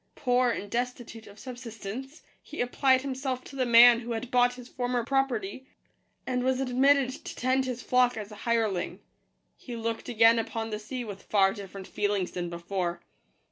Poor, 0.15 0.49
and 0.49 0.71
destitute 0.71 1.27
of 1.27 1.37
subsistence, 1.37 2.23
he 2.41 2.59
applied 2.59 3.03
himself 3.03 3.43
to 3.43 3.55
the 3.55 3.67
man 3.67 3.99
who 3.99 4.13
had 4.13 4.31
bought 4.31 4.55
his 4.55 4.67
former 4.67 5.03
property, 5.03 5.67
and 6.25 6.41
was 6.43 6.59
ad 6.59 6.75
mitted 6.75 7.11
to 7.23 7.35
tend 7.35 7.65
his 7.65 7.83
flock 7.83 8.17
as 8.17 8.31
a 8.31 8.35
hireling. 8.49 8.99
He 9.55 9.75
looked 9.75 10.09
again 10.09 10.39
upon 10.39 10.71
the 10.71 10.79
sea 10.79 11.03
with 11.03 11.21
far 11.21 11.53
different 11.53 11.85
feelings 11.85 12.31
than 12.31 12.49
before. 12.49 12.99